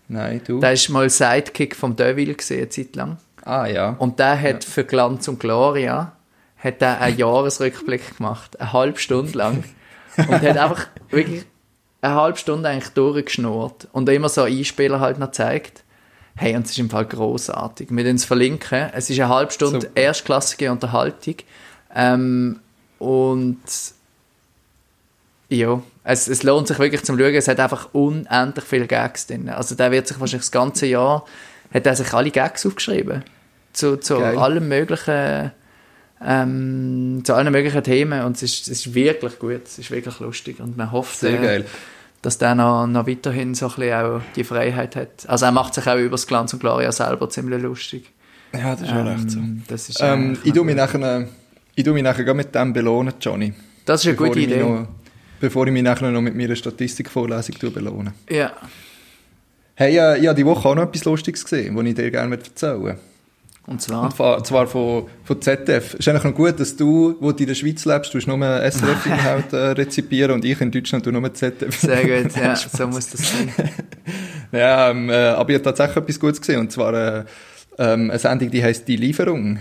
[0.08, 0.60] Nein, du?
[0.60, 3.18] Der ist mal Sidekick vom Deville gesehen, eine Zeit lang.
[3.44, 3.96] ah, ja.
[3.98, 6.12] Und der hat für Glanz und Gloria
[6.58, 9.64] hat er einen Jahresrückblick gemacht, eine halbe Stunde lang.
[10.16, 11.44] Und hat einfach wirklich
[12.02, 15.84] eine halbe Stunde eigentlich durchgeschnurrt und immer so Einspieler halt noch gezeigt.
[16.36, 17.88] Hey, und es ist im Fall großartig.
[17.90, 18.88] Wir werden es verlinken.
[18.94, 20.00] Es ist eine halbe Stunde Super.
[20.00, 21.34] erstklassige Unterhaltung.
[21.94, 22.60] Ähm,
[22.98, 23.58] und
[25.50, 27.34] ja, es, es lohnt sich wirklich zum Schauen.
[27.34, 29.48] Es hat einfach unendlich viele Gags drin.
[29.48, 31.26] Also der wird sich wahrscheinlich das ganze Jahr,
[31.74, 33.24] hat er sich alle Gags aufgeschrieben.
[33.72, 34.38] Zu, zu Geil.
[34.38, 35.52] allen möglichen,
[36.24, 38.24] ähm, zu allen möglichen Themen.
[38.24, 39.62] Und es ist, es ist wirklich gut.
[39.64, 40.60] Es ist wirklich lustig.
[40.60, 41.64] Und man hofft, Sehr äh,
[42.22, 45.28] dass der noch, noch weiterhin so ein bisschen auch die Freiheit hat.
[45.28, 48.10] Also er macht sich auch über das Glanz und Gloria selber ziemlich lustig.
[48.52, 49.38] Ja, das ist auch recht so.
[49.38, 51.28] Ähm, Das ist Ähm, ich tue mich nachher,
[51.74, 53.54] ich tue mich nachher mit dem belohnen, Johnny.
[53.86, 54.62] Das ist eine gute Idee.
[54.62, 54.88] Noch,
[55.40, 58.12] bevor ich mich nachher noch mit meiner Statistikvorlesung tue belohne.
[58.28, 58.52] Ja.
[59.74, 62.36] Hey, äh, ich habe die Woche auch noch etwas Lustiges gesehen, das ich dir gerne
[62.36, 63.00] erzählen möchte.
[63.66, 64.04] Und zwar.
[64.04, 65.94] Und zwar, zwar von, von ZDF.
[65.94, 68.46] Es ist eigentlich noch gut, dass du, wo du in der Schweiz lebst, du nur
[68.46, 71.78] SRF-Inhalt äh, rezipieren und ich in Deutschland nur ZDF.
[71.78, 73.52] Sehr gut, ja, so muss das sein.
[74.52, 76.60] Ja, ähm, äh, aber ich habe tatsächlich etwas Gutes gesehen.
[76.60, 77.24] Und zwar äh,
[77.78, 79.58] ähm, eine Sendung, die heisst «Die Lieferung».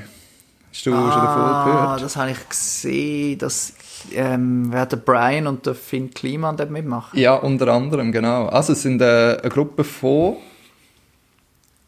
[0.72, 2.04] Hast du schon davon Ah, gehört?
[2.04, 3.74] das habe ich gesehen, dass
[4.14, 7.20] ähm, wer der Brian und der Finn Kliman dort mitmachen.
[7.20, 8.46] Ja, unter anderem, genau.
[8.48, 10.38] Also es sind äh, eine Gruppe von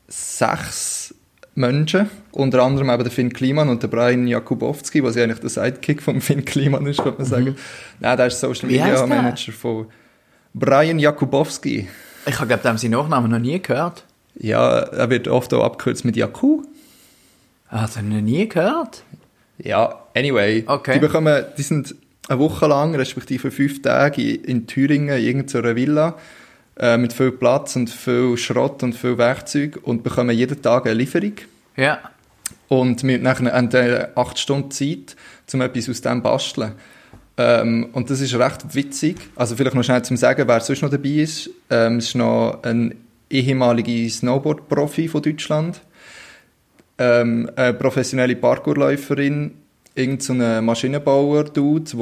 [0.08, 1.13] sechs
[1.62, 5.50] Menschen, unter anderem eben der Finn Kliman und der Brian Jakubowski, was ja eigentlich der
[5.50, 7.56] Sidekick von Finn Kliman ist, könnte man sagen.
[8.02, 8.76] Nein, der ist Social Mhm.
[8.76, 9.06] Media?
[9.08, 9.86] Manager von
[10.54, 11.88] Brian Jakubowski.
[12.26, 14.04] Ich habe, glaube ich, seinen Nachnamen noch nie gehört.
[14.36, 16.63] Ja, er wird oft auch abgekürzt mit Jaku.
[17.69, 19.04] Habe ich noch nie gehört.
[19.58, 20.63] Ja, anyway.
[20.67, 20.93] Okay.
[20.95, 21.95] Die bekommen, die sind
[22.28, 26.17] eine Woche lang, respektive fünf Tage in, in Thüringen, in irgendeiner Villa,
[26.78, 30.96] äh, mit viel Platz und viel Schrott und viel Werkzeug und bekommen jeden Tag eine
[30.96, 31.34] Lieferung.
[31.76, 32.00] Ja.
[32.68, 35.16] Und wir haben dann acht Stunden Zeit,
[35.54, 36.72] um etwas aus dem zu basteln.
[37.38, 39.18] Ähm, und das ist recht witzig.
[39.36, 41.50] Also vielleicht noch schnell zum Sagen, wer sonst noch dabei ist.
[41.70, 42.96] Ähm, es ist noch ein
[43.30, 45.82] ehemaliger Snowboard-Profi von Deutschland,
[46.98, 49.52] ähm, eine professionelle Parkourläuferin,
[49.96, 52.00] irgendein so ein Maschinenbauer-Dude, der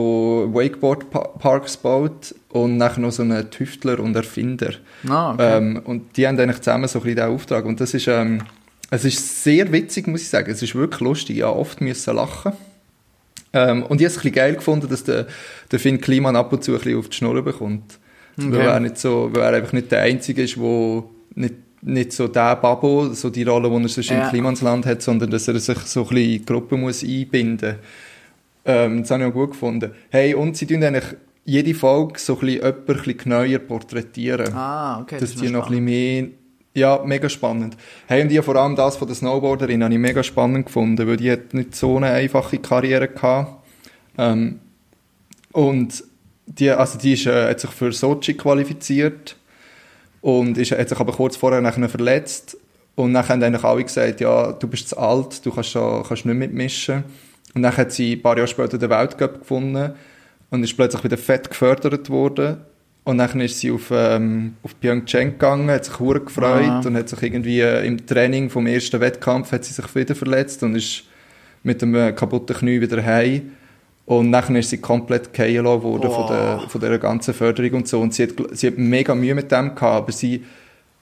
[0.53, 4.73] Wakeboard-Parks baut und nachher noch so ein Tüftler und Erfinder.
[5.07, 5.57] Ah, okay.
[5.57, 7.65] Ähm, und die haben eigentlich zusammen so ein bisschen den Auftrag.
[7.65, 8.41] Und das ist, ähm,
[8.91, 10.51] es ist sehr witzig, muss ich sagen.
[10.51, 11.37] Es ist wirklich lustig.
[11.37, 12.53] Ich habe oft müssen lachen.
[13.53, 15.25] Ähm, und ich habe es ein bisschen geil gefunden, dass der,
[15.71, 17.97] der Finn Kliman ab und zu ein bisschen auf die Schnur bekommt.
[18.37, 18.67] Weil, Okay.
[18.67, 21.03] er nicht so, weil er einfach nicht der Einzige ist, der
[21.35, 24.23] nicht nicht so der Babo, so die Rolle, die er sonst Ja.
[24.25, 27.75] im Klimansland hat, sondern dass er sich so ein bisschen in die Gruppe muss einbinden
[27.77, 27.85] muss.
[28.65, 29.91] Ähm, das habe ich auch gut gefunden.
[30.09, 31.15] Hey, und sie tun eigentlich
[31.45, 34.53] jede Folge so ein bisschen jemanden ein bisschen genauer porträtieren.
[34.53, 35.17] Ah, okay.
[35.19, 35.85] dass ist die noch ein spannend.
[35.87, 36.27] bisschen mehr...
[36.75, 37.75] Ja, mega spannend.
[38.07, 41.17] Hey, und ich vor allem das von der Snowboarderin habe ich mega spannend gefunden, weil
[41.17, 43.65] die hat nicht so eine einfache Karriere gehabt.
[44.19, 44.59] Ähm,
[45.51, 46.03] und
[46.45, 49.35] die, also die ist, äh, hat sich für Sochi qualifiziert
[50.21, 52.57] und ist, hat sich aber kurz vorher nachher verletzt.
[52.95, 56.25] Und dann haben eigentlich alle gesagt, ja, du bist zu alt, du kannst, schon, kannst
[56.25, 57.03] nicht mitmischen.
[57.55, 59.93] Und dann hat sie ein paar Jahre später den Weltcup gewonnen
[60.49, 62.57] und ist plötzlich wieder fett gefördert worden.
[63.05, 66.81] Und dann ist sie auf, ähm, auf Pyeongchang gegangen, hat sich hure gefreut Ah.
[66.85, 70.61] und hat sich irgendwie äh, im Training vom ersten Wettkampf hat sie sich wieder verletzt
[70.61, 71.05] und ist
[71.63, 73.53] mit einem äh, kaputten Knie wieder heim.
[74.09, 78.01] Und nachher ist sie komplett KLO geworden von, der, von der ganzen Förderung und so.
[78.01, 80.43] Und sie hat, sie hat mega Mühe mit dem gehabt, aber sie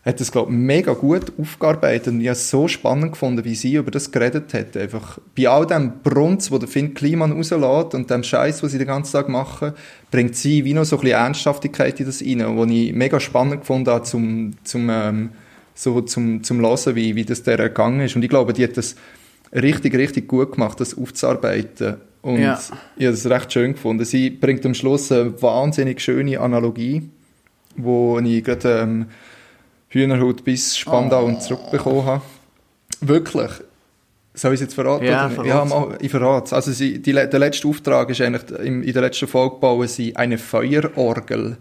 [0.04, 2.08] hat das, glaube ich, mega gut aufgearbeitet.
[2.10, 4.76] Und ich habe es so spannend gefunden, wie sie über das geredet hat.
[4.76, 8.78] Einfach bei all dem Brunz, wo der Finn Kliman rauslässt und dem Scheiß, was sie
[8.78, 9.72] den ganzen Tag machen,
[10.12, 13.62] bringt sie wie noch so ein bisschen Ernsthaftigkeit in das rein, was ich mega spannend
[13.62, 15.30] gefunden habe, zum, zum, ähm,
[15.76, 18.18] so zum, zum Hören, wie, wie das der gegangen ist.
[18.18, 18.98] Und ich glaube, die hat das
[19.54, 22.02] richtig, richtig gut gemacht, das aufzuarbeiten.
[22.22, 22.60] Und Ja.
[22.98, 24.04] ich habe das recht schön gefunden.
[24.06, 27.10] Sie bringt am Schluss eine wahnsinnig schöne Analogie,
[27.76, 29.06] wo ich gerade ähm,
[29.90, 32.22] Hühnerhaut bis Spandau und zurückbekommen habe.
[33.02, 33.52] Wirklich.
[34.34, 35.06] Soll ich es jetzt verraten?
[35.06, 35.50] Ja, verrat's.
[35.50, 39.02] ja mal, ich verrate Also sie, die, der letzte Auftrag ist eigentlich, im, in der
[39.02, 41.58] letzten Folge bauen sie eine Feuerorgel,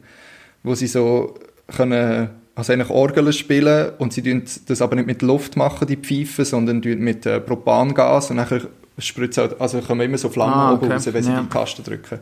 [0.63, 1.35] wo sie so
[1.75, 5.97] können, also eigentlich Orgeln spielen und sie tun das aber nicht mit Luft machen, die
[5.97, 8.63] Pfeifen, sondern mit äh, Propangas und nachher
[8.99, 10.93] spritzen, halt- also kommen immer so Flammen Ah, oben okay.
[10.95, 11.43] raus, wenn sie Ja.
[11.43, 12.21] die Tasten drücken.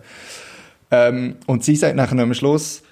[0.90, 2.82] Ähm, und sie sagt nachher am Schluss,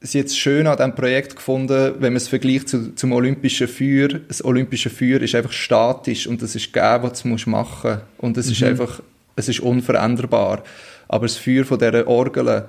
[0.00, 3.68] sie hat es schön an diesem Projekt gefunden, wenn man es vergleicht zu, zum olympischen
[3.68, 4.08] Feuer.
[4.28, 8.36] Das olympische Feuer ist einfach statisch und das ist gegeben, was du musst machen Und
[8.36, 9.00] es ist einfach,
[9.36, 10.62] es ist unveränderbar.
[11.08, 12.64] Aber das Feuer von dieser Orgel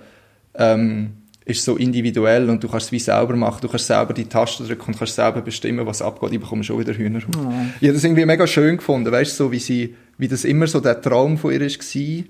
[0.57, 1.11] ähm,
[1.45, 3.60] ist so individuell und du kannst es wie selber machen.
[3.62, 6.34] Du kannst selber die Tasten drücken und kannst selber bestimmen, was abgeht.
[6.34, 7.19] Ich bekomme schon wieder Hühner.
[7.19, 10.65] Ich habe das irgendwie mega schön gefunden, weißt du, so wie sie, wie das immer
[10.65, 12.23] so der Traum von ihr war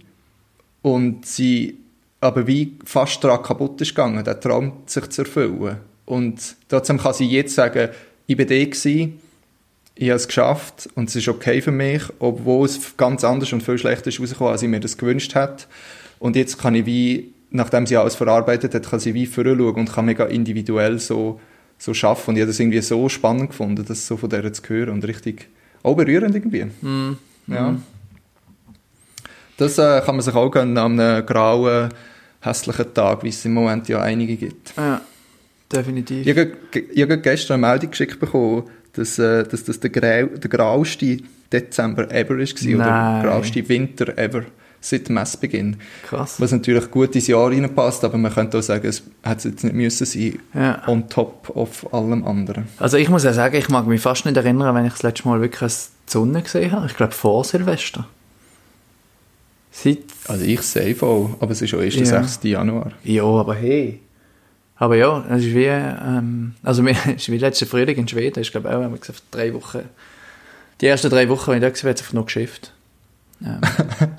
[0.81, 1.77] und sie
[2.21, 5.77] aber wie fast daran kaputt ist gegangen, der Traum sich zu erfüllen.
[6.05, 7.89] Und trotzdem kann sie jetzt sagen,
[8.27, 9.19] ich bin der gewesen,
[9.95, 13.63] ich habe es geschafft und es ist okay für mich, obwohl es ganz anders und
[13.63, 15.65] viel schlechter ist rausgekommen, als ich mir das gewünscht hätte.
[16.19, 19.91] Und jetzt kann ich wie, nachdem sie alles verarbeitet hat, kann sie wie schauen und
[19.91, 21.39] kann mega individuell so,
[21.77, 22.31] so schaffen.
[22.31, 25.07] Und ich habe das irgendwie so spannend gefunden, das so von der zu hören und
[25.07, 25.47] richtig,
[25.83, 26.65] auch berührend irgendwie.
[27.47, 27.75] Ja.
[29.57, 31.89] Das äh, kann man sich auch gönnen an einem grauen,
[32.41, 34.73] hässlichen Tag, wie es im Moment ja einige gibt.
[34.75, 35.01] Ja,
[35.71, 36.27] definitiv.
[36.27, 39.89] Ich habe, ge- ich habe gestern eine Meldung geschickt bekommen, dass, äh, dass das der,
[39.89, 41.19] grau, der grauste
[41.51, 44.43] Dezember ever war, oder der grauste Winter ever
[44.89, 45.77] seit Messbeginn.
[46.07, 46.39] Krass.
[46.39, 49.73] Was natürlich gut ins Jahr reinpasst, aber man könnte auch sagen, es hätte jetzt nicht
[49.75, 50.81] müssen sein, Ja.
[50.87, 52.67] on top of allem anderen.
[52.79, 55.27] Also ich muss ja sagen, ich mag mich fast nicht erinnern, wenn ich das letzte
[55.27, 56.85] Mal wirklich die Sonne gesehen habe.
[56.87, 58.07] Ich glaube vor Silvester.
[59.71, 59.99] Seit...
[60.27, 62.23] Also ich safe auch, aber es ist auch erst der Ja.
[62.23, 62.39] 6.
[62.43, 62.91] Januar.
[63.03, 63.99] Ja, aber hey.
[64.77, 65.65] Aber ja, es ist wie...
[65.65, 68.39] Ähm, also wir, es ist wie letzten Frühling in Schweden.
[68.41, 69.79] Ich glaube auch, haben wir gesagt, drei Wochen...
[70.81, 72.73] Die ersten drei Wochen, wenn ich da war, hat es einfach noch geschifft.
[73.99, 74.15] Ein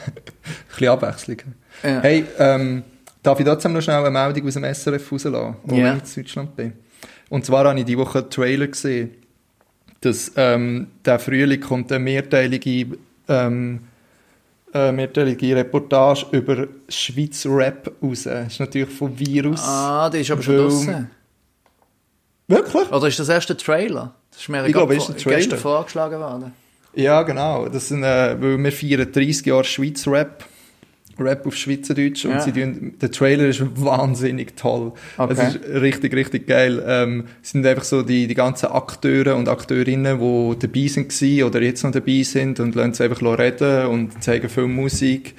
[0.69, 1.37] bisschen Abwechslung.
[1.83, 2.01] ja.
[2.01, 2.83] Hey, ähm,
[3.23, 5.97] darf ich trotzdem noch schnell eine Meldung aus dem SRF rauslassen, wo Ja.
[5.97, 6.73] ich in Deutschland bin?
[7.29, 9.11] Und zwar habe ich diese Woche einen Trailer gesehen,
[10.01, 12.97] dass ähm, der Frühling kommt eine mehrteilige,
[13.29, 13.81] ähm,
[14.73, 18.25] eine mehrteilige Reportage über Schweiz Rap raus.
[18.25, 19.61] Das ist natürlich von Virus.
[19.65, 21.11] Ah, die ist aber schon draussen.
[22.49, 22.93] Wirklich?
[22.93, 24.15] Oder ist das erst der Trailer?
[24.31, 25.57] Das ist mir Ich glaube, ist gestern Trailer.
[25.57, 26.53] vorgeschlagen worden.
[26.97, 27.69] Ja, genau.
[27.69, 30.45] Das sind, äh, weil wir feiern 30 Jahre Schweiz Rap.
[31.19, 32.41] Rap auf Schweizerdeutsch und Ja.
[32.41, 34.93] sie tun, der Trailer ist wahnsinnig toll.
[35.17, 35.33] Okay.
[35.33, 36.83] Es ist richtig, richtig geil.
[36.87, 41.45] Ähm, es sind einfach so die, die ganzen Akteure und Akteurinnen, die dabei sind gewesen
[41.45, 45.35] oder jetzt noch dabei sind und lassen sie einfach reden und zeigen viel Musik.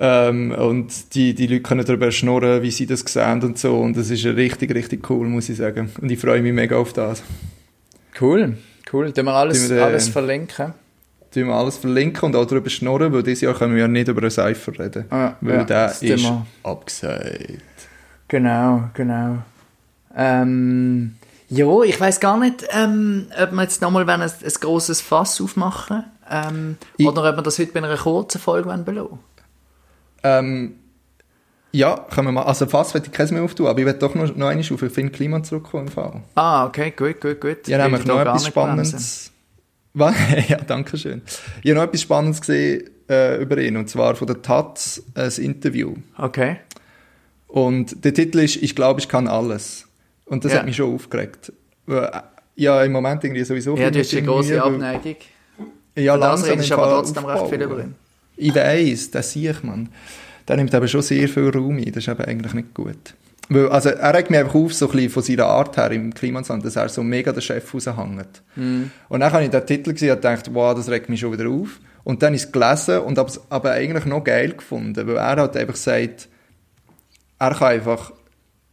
[0.00, 3.78] Ähm, und die, die Leute können darüber schnurren, wie sie das sehen und so.
[3.78, 5.90] Und das ist richtig, richtig cool, muss ich sagen.
[6.00, 7.22] Und ich freue mich mega auf das.
[8.20, 8.56] Cool,
[8.92, 9.12] cool.
[9.12, 10.74] Tun wir alles, wir, äh, alles verlinken.
[11.32, 14.08] tun wir alles verlinken und auch darüber schnurren, weil dieses Jahr können wir ja nicht
[14.08, 15.04] über einen Cypher reden.
[15.10, 16.46] Ah, weil ja, der ist Thema.
[16.62, 17.60] abgesagt.
[18.28, 19.38] Genau, genau.
[20.16, 21.14] Ähm,
[21.48, 26.04] ja, ich weiß gar nicht, ähm, ob wir jetzt nochmal ein, ein grosses Fass aufmachen
[26.30, 29.18] ähm, Ich- oder ob wir das heute bei einer kurzen Folge belassen
[30.22, 30.74] Ähm,
[31.72, 32.42] Ja, können wir mal.
[32.44, 34.92] Also fast will ich keins mehr auftun, aber ich will doch noch, noch einmal auf
[34.92, 36.22] Finn Kliman zurückkommen im Fall.
[36.34, 37.68] Ah, okay, gut, gut, gut.
[37.68, 39.30] Ja, nämlich noch etwas Spannendes.
[39.94, 40.14] Was?
[40.48, 41.22] ja, danke schön.
[41.62, 45.30] Ich habe noch etwas Spannendes gesehen äh, über ihn, und zwar von der Taz ein
[45.42, 45.94] Interview.
[46.16, 46.56] Okay.
[47.46, 49.86] Und der Titel ist «Ich glaube, ich kann alles».
[50.26, 50.58] Und das Ja.
[50.58, 51.52] hat mich schon aufgeregt.
[51.88, 52.06] Äh,
[52.56, 55.16] Ja, im Moment irgendwie sowieso Ja, du hast eine große Abneigung.
[55.94, 57.62] Ja, das langsam redest im aber trotzdem recht viel aufbauen.
[57.62, 57.94] über ihn.
[58.36, 59.88] Ich weiss, das sehe ich, Mann.
[60.48, 61.84] Der nimmt aber schon sehr viel Raum ein.
[61.92, 63.14] Das ist eben eigentlich nicht gut.
[63.50, 66.12] Weil, also, er regt mich einfach auf, so ein bisschen von seiner Art her im
[66.12, 68.42] Klimansland, dass er so mega den Chef raushängt.
[68.56, 68.90] Mhm.
[69.08, 71.48] Und dann habe ich den Titel gesehen und gedacht, wow, das regt mich schon wieder
[71.48, 71.80] auf.
[72.04, 75.36] Und dann ist es gelesen und habe es aber eigentlich noch geil gefunden, weil er
[75.36, 76.28] halt einfach sagt,
[77.38, 78.12] er kann einfach,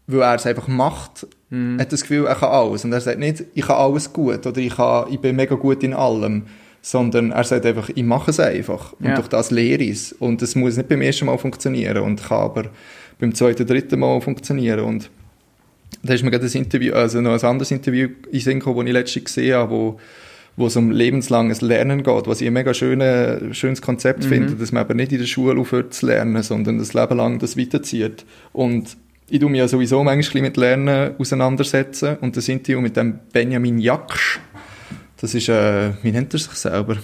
[0.08, 1.80] weil er es einfach macht, Mhm.
[1.80, 2.86] hat das Gefühl, er kann alles.
[2.86, 5.84] Und er sagt nicht, ich kann alles gut oder ich, kann, ich bin mega gut
[5.84, 6.48] in allem,
[6.86, 8.94] sondern er sagt einfach, ich mache es einfach.
[9.00, 9.16] Und Ja.
[9.16, 10.14] durch das lehre ich es.
[10.14, 12.66] Und es muss nicht beim ersten Mal funktionieren und kann aber
[13.20, 14.82] beim zweiten, dritten Mal funktionieren.
[14.82, 15.10] Und
[16.04, 18.86] da ist mir gerade ein Interview, also noch ein anderes Interview in Sinn gekommen, das
[18.86, 20.00] ich letztens gesehen habe, wo,
[20.58, 24.72] wo es um lebenslanges Lernen geht, was ich ein mega schöne, schönes Konzept finde, dass
[24.72, 28.26] man aber nicht in der Schule aufhört zu lernen, sondern das Leben lang das weiterzieht.
[28.54, 28.96] Und
[29.28, 33.80] ich tue mich ja sowieso manchmal mit Lernen auseinandersetzen und das Interview mit dem Benjamin
[33.80, 34.40] Jaksch,
[35.26, 36.98] das ist, äh, wie nennt er sich selber?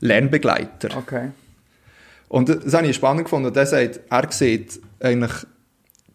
[0.00, 0.96] Lernbegleiter.
[0.96, 1.30] Okay.
[2.28, 3.48] Und das habe ich spannend gefunden.
[3.48, 5.32] Und er sagt, er sieht eigentlich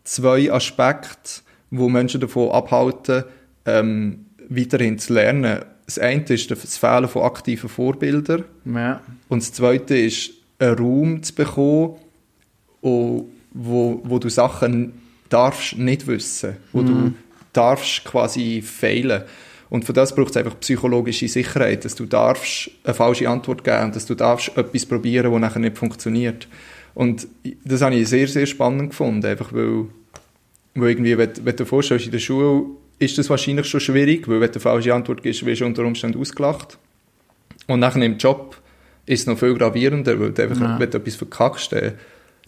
[0.03, 3.25] zwei Aspekte, wo Menschen davon abhalten,
[3.65, 5.65] ähm, weiterhin zu lernen.
[5.85, 8.45] Das eine ist das Fehlen von aktiven Vorbildern.
[8.65, 9.01] Ja.
[9.29, 11.97] Und das zweite ist, einen Raum zu bekommen,
[12.81, 14.93] wo, wo, wo du Sachen
[15.29, 17.13] darfst nicht wissen, wo du
[17.53, 19.23] darfst quasi fehlen.
[19.69, 23.85] Und für das braucht es einfach psychologische Sicherheit, dass du darfst eine falsche Antwort geben
[23.85, 26.47] und dass du darfst etwas probieren, das nachher nicht funktioniert.
[26.93, 27.27] Und
[27.63, 29.85] das habe ich sehr, sehr spannend gefunden, einfach weil,
[30.75, 32.65] weil irgendwie, wenn, wenn du dir vorstellst, in der Schule
[32.99, 35.83] ist das wahrscheinlich schon schwierig, weil wenn du eine falsche Antwort gibst, wirst du unter
[35.83, 36.77] Umständen ausgelacht.
[37.67, 38.57] Und nachher im Job
[39.05, 40.79] ist es noch viel gravierender, weil du einfach, Ja.
[40.79, 41.93] wenn du etwas verkackst, dann,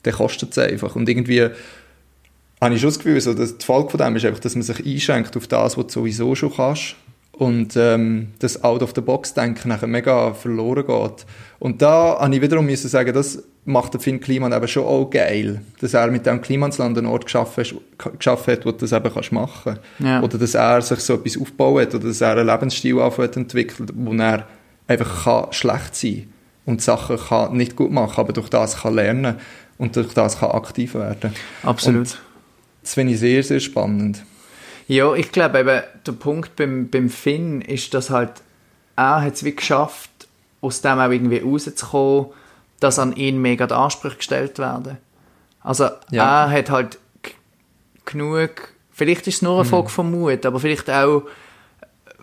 [0.03, 0.95] dann kostet es einfach.
[0.95, 1.49] Und irgendwie
[2.61, 4.61] habe ich schon das Gefühl, so, dass die Folge von dem ist einfach, dass man
[4.63, 6.95] sich einschränkt auf das, was du sowieso schon kannst.
[7.33, 11.25] Und ähm, das Out-of-the-Box-Denken nachher mega verloren geht.
[11.59, 15.07] Und da habe ich wiederum müssen sagen, das macht der Finn Kliman eben schon auch
[15.09, 15.61] geil.
[15.79, 19.13] Dass er mit dem Klimansland einen Ort geschaffen, hat- geschaffen hat, wo du das eben
[19.13, 20.23] kannst machen Ja.
[20.23, 21.95] Oder dass er sich so etwas aufgebaut hat.
[21.95, 24.47] Oder dass er einen Lebensstil entwickelt, wo er
[24.87, 26.33] einfach kann schlecht sein
[26.65, 29.35] und Sachen kann nicht gut machen, aber durch das kann lernen
[29.77, 31.33] und durch das kann aktiv werden.
[31.63, 31.99] Absolut.
[31.99, 32.19] Und
[32.81, 34.23] das finde ich sehr, sehr spannend.
[34.87, 38.31] Ja, ich glaube eben, der Punkt beim, beim Finn ist, dass halt
[38.95, 40.09] er hat es wie geschafft,
[40.61, 42.27] aus dem auch irgendwie rauszukommen,
[42.79, 44.97] dass an ihn mega die Ansprüche gestellt werden.
[45.61, 46.45] Also Ja.
[46.45, 46.97] er hat halt
[48.05, 51.23] genug, vielleicht ist es nur eine Folge von Mut, aber vielleicht auch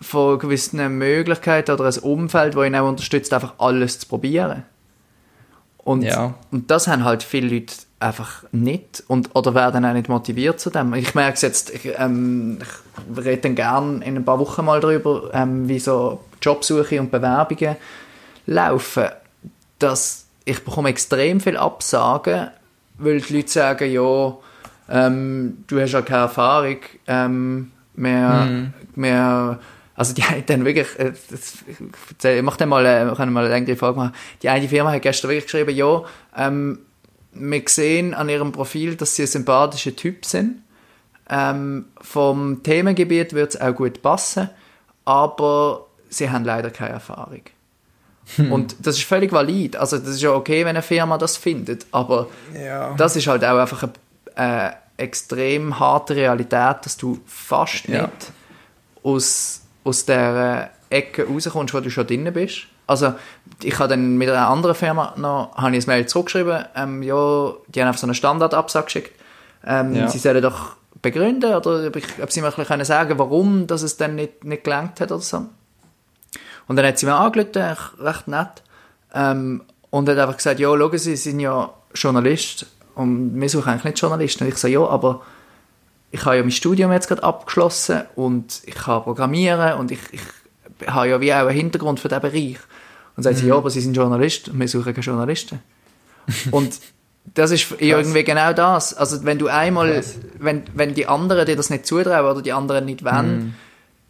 [0.01, 4.63] von gewissen Möglichkeiten oder ein Umfeld, das ihn auch unterstützt, einfach alles zu probieren.
[5.77, 6.33] Und, Ja.
[6.51, 10.69] und das haben halt viele Leute einfach nicht und, oder werden auch nicht motiviert zu
[10.69, 10.93] dem.
[10.93, 14.79] Ich merke es jetzt, ich, ähm, ich rede dann gerne in ein paar Wochen mal
[14.79, 17.77] darüber, ähm, wie so Jobsuche und Bewerbungen
[18.45, 19.05] laufen.
[19.79, 22.49] Dass ich bekomme extrem viel Absagen,
[22.97, 24.35] weil die Leute sagen, ja,
[24.89, 26.77] ähm, du hast ja keine Erfahrung,
[27.07, 29.59] ähm, mehr, mehr
[29.95, 31.77] also die haben dann wirklich, äh, das, ich
[32.11, 34.13] erzähl- ich mach dann mal, äh, wir können mal eine längere Folge machen.
[34.41, 36.03] Die eine Firma hat gestern wirklich geschrieben, ja,
[36.37, 36.79] ähm,
[37.35, 40.61] wir sehen an ihrem Profil, dass sie ein sympathischer Typ sind.
[41.29, 44.49] Ähm, vom Themengebiet wird es auch gut passen,
[45.05, 47.41] aber sie haben leider keine Erfahrung.
[48.37, 49.75] Und das ist völlig valid.
[49.75, 52.27] Also das ist ja okay, wenn eine Firma das findet, aber
[52.59, 52.93] Ja.
[52.95, 53.87] das ist halt auch einfach
[54.35, 58.03] eine äh, extrem harte Realität, dass du fast Ja.
[58.03, 58.31] nicht
[59.03, 62.67] aus, aus der Ecke rauskommst, wo du schon drin bist.
[62.87, 63.13] Also
[63.63, 67.53] ich habe dann mit einer anderen Firma noch habe ich ein Mail zurückgeschrieben, ähm, ja,
[67.67, 69.19] die haben einfach so einen Standardabsag geschickt.
[69.65, 70.07] Ähm, Ja.
[70.07, 73.67] Sie sollen doch begründen oder ob, ich, ob sie mir ein bisschen können sagen warum
[73.67, 75.45] dass es dann nicht, nicht gelangt hat oder so.
[76.67, 78.63] Und dann hat sie mir angerufen, echt recht nett,
[79.13, 83.69] ähm, und hat einfach gesagt, ja, schauen Sie, Sie sind ja Journalist und wir suchen
[83.69, 84.43] eigentlich nicht Journalisten.
[84.43, 85.21] Und ich so, ja, aber
[86.11, 90.21] ich habe ja mein Studium jetzt gerade abgeschlossen und ich kann programmieren und ich, ich
[90.87, 92.57] habe ja wie auch einen Hintergrund für diesen Bereich.
[93.15, 95.59] Und sagt sie, ja, aber Sie sind Journalist und wir suchen keine Journalisten.
[96.51, 96.79] und
[97.33, 98.93] das ist irgendwie genau das.
[98.93, 100.03] Also wenn du einmal,
[100.37, 103.55] wenn, wenn die anderen dir das nicht zutrauen oder die anderen nicht wollen,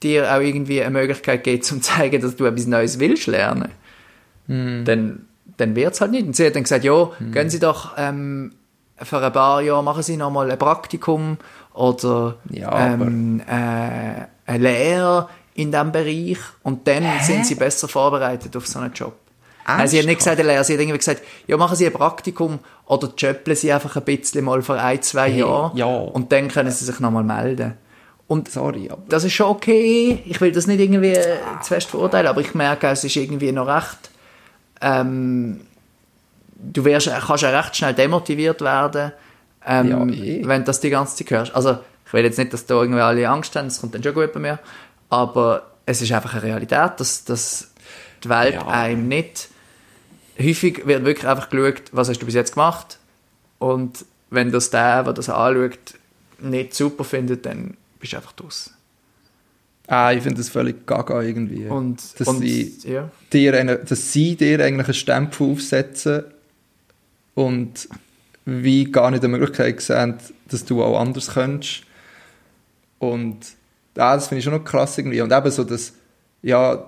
[0.03, 3.69] dir auch irgendwie eine Möglichkeit geben, zum zu zeigen, dass du etwas Neues willst lernen,
[4.47, 5.25] dann,
[5.57, 6.27] dann wird es halt nicht.
[6.27, 8.51] Und sie hat dann gesagt, ja, gehen Sie doch ähm,
[9.01, 11.37] für ein paar Jahre machen sie nochmal ein Praktikum
[11.73, 18.55] oder Ja, ähm, äh, eine Lehre in diesem Bereich und dann sind sie besser vorbereitet
[18.55, 19.13] auf so einen Job.
[19.67, 21.93] Nein, sie hat nicht gesagt, eine Lehre, sie hat irgendwie gesagt, ja, machen Sie ein
[21.93, 25.85] Praktikum oder jobben Sie einfach ein bisschen mal für ein, zwei Hey, Jahre ja.
[25.85, 27.73] und dann können Sie sich nochmal melden.
[28.27, 29.01] Und Sorry, aber...
[29.09, 30.21] das ist schon okay.
[30.25, 33.67] Ich will das nicht irgendwie zu fest verurteilen, aber ich merke, es ist irgendwie noch
[33.67, 34.11] recht.
[34.81, 35.61] Ähm,
[36.55, 39.13] du wirst, kannst ja recht schnell demotiviert werden,
[39.65, 40.41] ähm, Ja, eh.
[40.45, 41.55] wenn du das die ganze Zeit hörst.
[41.55, 44.13] Also, ich will jetzt nicht, dass da irgendwie alle Angst haben, das kommt dann schon
[44.13, 44.59] gut bei mir.
[45.09, 47.71] Aber es ist einfach eine Realität, dass, dass
[48.23, 48.67] die Welt Ja.
[48.67, 49.49] einem nicht.
[50.39, 52.99] Häufig wird wirklich einfach geschaut, was hast du bis jetzt gemacht.
[53.59, 55.95] Und wenn das der, der das anschaut,
[56.39, 58.71] nicht super findet, dann bist du einfach draus.
[59.87, 61.67] Ah, ich finde das völlig gaga irgendwie.
[61.67, 63.09] Und, dass, und sie ja.
[63.31, 66.23] dir eine, dass sie dir eigentlich einen Stempel aufsetzen
[67.35, 67.87] und
[68.45, 70.15] wie gar nicht die Möglichkeit sehen,
[70.49, 71.83] dass du auch anders könntest.
[72.97, 73.37] Und
[73.97, 75.21] ja, das finde ich schon noch krass irgendwie.
[75.21, 75.93] Und eben so, dass,
[76.41, 76.85] ja,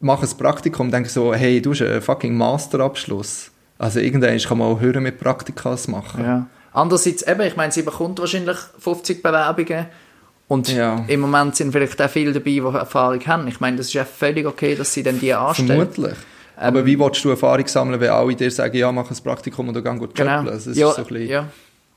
[0.00, 3.50] mach ein Praktikum, denke so, hey, du hast einen fucking Masterabschluss.
[3.78, 6.24] Also irgendwann kann man auch hören mit Praktikas machen.
[6.24, 6.46] Ja.
[6.72, 9.86] Andererseits, eben, ich meine, sie bekommt wahrscheinlich 50 Bewerbungen
[10.48, 11.04] und Ja.
[11.06, 13.48] im Moment sind vielleicht auch viele dabei, die Erfahrung haben.
[13.48, 15.68] Ich meine, das ist ja völlig okay, dass sie dann die anstellen.
[15.68, 16.14] Vermutlich.
[16.56, 19.80] Aber wie willst du Erfahrung sammeln, wenn alle dir sagen, ja, mach ein Praktikum oder
[19.80, 20.42] geh gut Genau.
[20.42, 21.48] Das ist ja, so ein bisschen, ja.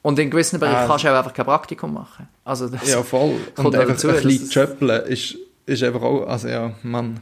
[0.03, 0.87] Und in gewissen Bereichen Ah.
[0.87, 2.27] kannst du auch einfach kein Praktikum machen.
[2.43, 3.35] Also das, Ja, voll.
[3.57, 5.37] Und einfach dazu, ein bisschen Jöppeln ist,
[5.67, 7.19] ist einfach auch, also ja, Mann.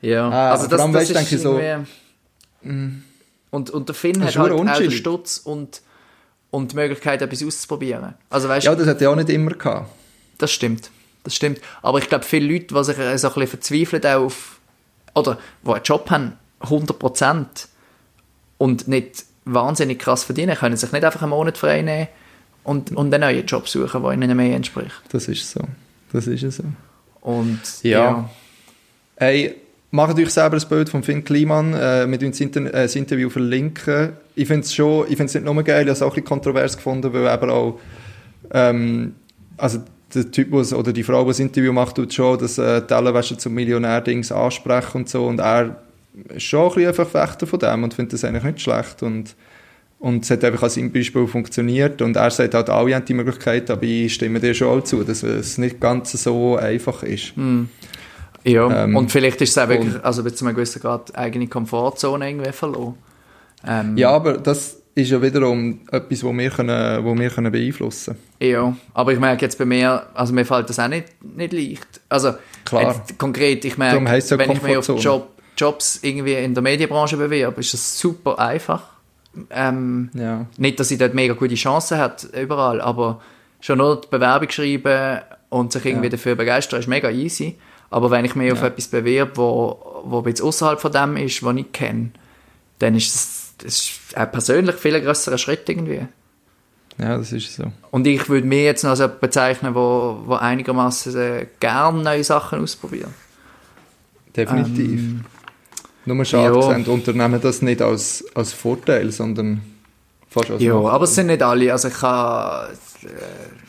[0.00, 0.28] ja.
[0.28, 3.02] Ah, also das, allem, das weißt, ist so, irgendwie-
[3.50, 4.90] Und, und der Finn hat halt auch den.
[4.90, 5.80] Stutz und,
[6.50, 8.14] und die Möglichkeit, etwas auszuprobieren.
[8.30, 9.88] Also weißt Ja, das hat er auch nicht immer gehabt.
[10.38, 10.90] Das stimmt.
[11.24, 11.60] Das stimmt.
[11.82, 14.60] Aber ich glaube, viele Leute, die sich äh, so ein bisschen verzweifeln auf,
[15.14, 17.66] oder die einen Job haben, 100%
[18.58, 22.08] und nicht wahnsinnig krass verdienen, können sich nicht einfach einen Monat frei nehmen
[22.64, 25.02] und, und einen neuen Job suchen, der ihnen mehr entspricht.
[25.10, 25.60] Das ist so.
[26.12, 26.64] Das ist so.
[27.22, 28.28] Und Ja.
[29.16, 29.54] Hey,
[29.90, 31.72] macht euch selber ein Bild von Finn Kliman.
[31.72, 34.12] Äh, wir tun das, Inter äh, das Interview verlinken.
[34.34, 36.10] Ich finde es schon, ich finde es nicht nur geil, ich habe es auch ein
[36.10, 37.78] bisschen kontrovers gefunden, weil eben auch,
[38.52, 39.14] ähm,
[39.56, 39.78] also
[40.14, 43.38] der Typ, wo's- oder die Frau, die das Interview macht, tut schon das äh, Tellerwäsche
[43.38, 45.80] zum Millionär-Dings ansprechen und so und er
[46.36, 49.34] schon ein bisschen ein Verfechter von dem und findet das eigentlich nicht schlecht und
[49.98, 53.70] und es hat einfach seinem Beispiel funktioniert und er sagt halt, alle haben die Möglichkeit,
[53.70, 57.32] aber ich stimme dir schon auch zu, dass es nicht ganz so einfach ist.
[58.44, 58.84] ja.
[58.84, 62.28] Ähm, und vielleicht ist es auch wirklich, also bis zu einem gewissen Grad, eigene Komfortzone
[62.28, 62.94] irgendwie verloren.
[63.66, 68.16] Ähm, Ja, aber das ist ja wiederum etwas, wo wir, können, wo wir können beeinflussen
[68.40, 72.00] Ja, aber ich merke jetzt bei mir, also mir fällt das auch nicht, nicht leicht.
[72.08, 73.02] Also Klar.
[73.16, 74.14] konkret, ich merke, wenn
[74.50, 75.00] ich mich auf Komfortzone.
[75.00, 78.82] Job, Jobs irgendwie in der Medienbranche bewerbe, ist das super einfach.
[79.50, 80.46] Ähm, Ja.
[80.56, 83.20] nicht, dass ich dort mega gute Chancen hat überall, aber
[83.60, 86.10] schon nur die Bewerbung schreiben und sich irgendwie Ja.
[86.10, 87.56] dafür begeistern, ist mega easy.
[87.90, 88.66] Aber wenn ich mich auf Ja.
[88.68, 92.10] etwas bewerbe, wo, wo ein bisschen außerhalb von dem ist, was ich kenne,
[92.78, 96.06] dann ist das, das ist auch persönlich viel ein grösserer Schritt irgendwie.
[96.98, 97.70] ja, das ist so.
[97.90, 102.24] Und ich würde mich jetzt noch als jemand bezeichnen, wo, wo einigermaßen äh, gern neue
[102.24, 103.10] Sachen ausprobiert.
[104.34, 105.00] Definitiv.
[106.06, 106.76] Nur schade, ja.
[106.76, 109.60] sehen Unternehmen das nicht als, als Vorteil, sondern
[110.30, 110.90] fast als Ja, Nachteil.
[110.92, 111.72] aber es sind nicht alle.
[111.72, 112.68] Also ich kann,
[113.02, 113.08] äh,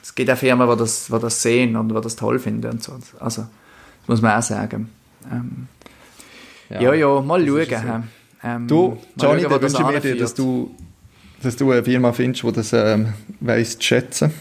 [0.02, 2.84] es gibt auch Firmen, die das, die das sehen und die das toll finden und
[2.84, 2.94] so.
[3.20, 4.90] Also, das muss man auch sagen.
[5.32, 5.68] Ähm,
[6.70, 6.94] ja.
[6.94, 8.04] ja, mal das schauen.
[8.44, 10.76] Ähm, Du, mal Johnny, schauen, da wünsche ich mir dir, dass du,
[11.42, 14.32] dass du eine Firma findest, die das ähm, weiss zu schätzen.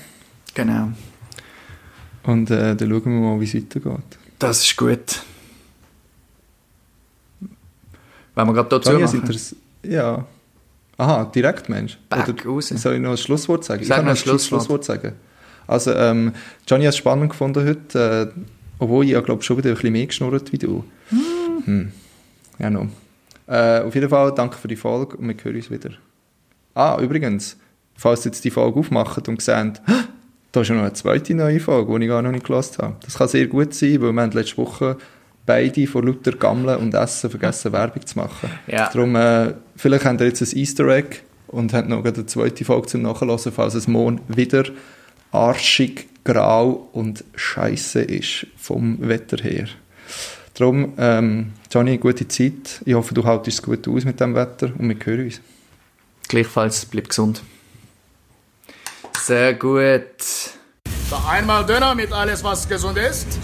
[0.55, 0.89] Genau,
[2.25, 4.19] Und äh, dann schauen wir mal, wie es weitergeht.
[4.39, 5.23] das ist gut.
[8.37, 9.57] Wenn wir gerade dazu es machen.
[9.83, 10.25] ja.
[10.99, 11.99] Aha, direkt, Mensch.
[12.09, 12.69] Back Oder raus.
[12.69, 13.85] soll ich noch ein Schlusswort sagen?
[13.85, 14.85] Sag kann noch ein ein Schluss- Schlusswort.
[14.85, 15.13] Schlusswort sagen.
[15.67, 16.33] Also, ähm,
[16.67, 18.41] Johnny hat es spannend gefunden heute, äh,
[18.79, 20.85] obwohl ich ja, glaube schon wieder ein bisschen mehr geschnurrt wie du.
[21.65, 21.93] Hm.
[22.59, 22.89] Ja, no.
[23.47, 25.91] Äh, auf jeden Fall, danke für die Folge und wir hören uns wieder.
[26.75, 27.57] Ah, übrigens,
[27.97, 29.93] falls ihr jetzt die Folge aufmacht und seht, «Hä,
[30.53, 32.97] da ist ja noch eine zweite neue Folge, die ich gar noch nicht gehört habe.
[33.05, 34.97] Das kann sehr gut sein, weil wir haben letzte Woche
[35.47, 38.51] beide vor lauter Gammeln und Essen vergessen, Werbung zu machen.
[38.67, 38.91] Ja.
[38.93, 42.89] Darum, äh, vielleicht habt ihr jetzt ein Easter Egg und habt noch eine zweite Folge
[42.89, 44.65] zum Nachhören, falls es morgen wieder
[45.33, 49.67] arschig, grau und scheiße ist vom Wetter her.
[50.55, 52.81] Darum, ähm, Johnny, gute Zeit.
[52.85, 55.41] Ich hoffe, du haltest es gut aus mit dem Wetter und wir hören uns.
[56.29, 57.43] Gleichfalls, bleib gesund.
[59.21, 60.01] Sehr gut.
[61.11, 63.39] Da einmal Döner mit alles, was gesund ist.